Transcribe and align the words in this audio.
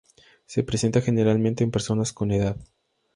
Se 0.47 0.63
presenta 0.63 0.99
generalmente 0.99 1.63
en 1.63 1.69
personas 1.69 2.11
con 2.11 2.31
edad. 2.31 2.57